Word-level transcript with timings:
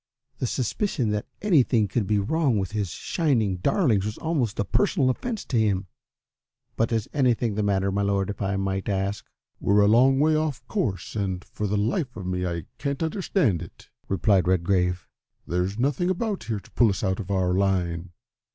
The 0.39 0.47
suspicion 0.47 1.11
that 1.11 1.27
anything 1.43 1.87
could 1.87 2.07
be 2.07 2.17
wrong 2.17 2.57
with 2.57 2.71
his 2.71 2.89
shining 2.89 3.57
darlings 3.57 4.03
was 4.03 4.17
almost 4.17 4.57
a 4.59 4.65
personal 4.65 5.11
offence 5.11 5.45
to 5.45 5.59
him. 5.59 5.85
"But 6.75 6.91
is 6.91 7.07
anything 7.13 7.53
the 7.53 7.61
matter, 7.61 7.91
my 7.91 8.01
Lord, 8.01 8.31
if 8.31 8.41
I 8.41 8.55
might 8.57 8.89
ask?" 8.89 9.23
"We're 9.59 9.81
a 9.81 9.87
long 9.87 10.19
way 10.19 10.35
off 10.35 10.63
our 10.69 10.73
course, 10.73 11.15
and 11.15 11.45
for 11.45 11.67
the 11.67 11.77
life 11.77 12.17
of 12.17 12.25
me 12.25 12.47
I 12.47 12.65
can't 12.79 13.03
understand 13.03 13.61
it," 13.61 13.91
replied 14.07 14.47
Redgrave. 14.47 15.07
"There's 15.45 15.77
nothing 15.77 16.09
about 16.09 16.45
here 16.45 16.59
to 16.59 16.71
pull 16.71 16.89
us 16.89 17.03
out 17.03 17.19
of 17.19 17.29
our 17.29 17.53
line. 17.53 18.09